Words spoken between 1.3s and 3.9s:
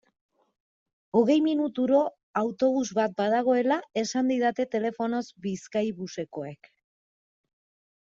minutuero autobus bat badagoela